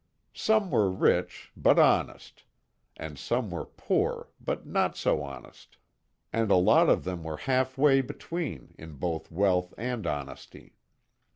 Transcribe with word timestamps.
Some 0.33 0.71
were 0.71 0.89
rich, 0.89 1.51
but 1.55 1.77
honest; 1.77 2.41
and 2.97 3.19
some 3.19 3.51
were 3.51 3.67
poor, 3.67 4.29
but 4.43 4.65
not 4.65 4.97
so 4.97 5.21
honest, 5.21 5.77
and 6.33 6.49
a 6.49 6.55
lot 6.55 6.89
of 6.89 7.03
them 7.03 7.23
were 7.23 7.37
half 7.37 7.77
way 7.77 8.01
between 8.01 8.73
in 8.79 8.95
both 8.95 9.31
wealth 9.31 9.75
and 9.77 10.07
honesty. 10.07 10.73